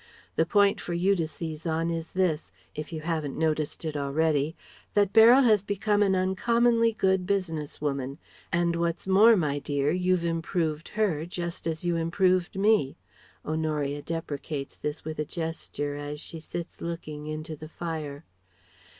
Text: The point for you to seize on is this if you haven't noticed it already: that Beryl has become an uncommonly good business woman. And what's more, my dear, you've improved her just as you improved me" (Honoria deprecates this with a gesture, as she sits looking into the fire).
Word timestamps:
The 0.35 0.47
point 0.47 0.81
for 0.81 0.95
you 0.95 1.15
to 1.15 1.27
seize 1.27 1.67
on 1.67 1.91
is 1.91 2.13
this 2.13 2.51
if 2.73 2.91
you 2.91 3.01
haven't 3.01 3.37
noticed 3.37 3.85
it 3.85 3.95
already: 3.95 4.55
that 4.95 5.13
Beryl 5.13 5.43
has 5.43 5.61
become 5.61 6.01
an 6.01 6.15
uncommonly 6.15 6.91
good 6.91 7.27
business 7.27 7.79
woman. 7.79 8.17
And 8.51 8.75
what's 8.77 9.05
more, 9.05 9.35
my 9.37 9.59
dear, 9.59 9.91
you've 9.91 10.25
improved 10.25 10.89
her 10.97 11.27
just 11.27 11.67
as 11.67 11.85
you 11.85 11.97
improved 11.97 12.55
me" 12.57 12.97
(Honoria 13.45 14.01
deprecates 14.01 14.75
this 14.75 15.05
with 15.05 15.19
a 15.19 15.23
gesture, 15.23 15.95
as 15.97 16.19
she 16.19 16.39
sits 16.39 16.81
looking 16.81 17.27
into 17.27 17.55
the 17.55 17.69
fire). 17.69 18.25